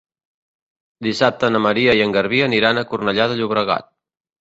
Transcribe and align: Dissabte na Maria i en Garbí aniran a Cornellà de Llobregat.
Dissabte 1.09 1.53
na 1.53 1.63
Maria 1.67 1.97
i 2.01 2.03
en 2.09 2.17
Garbí 2.19 2.43
aniran 2.49 2.85
a 2.87 2.89
Cornellà 2.91 3.33
de 3.35 3.41
Llobregat. 3.43 3.93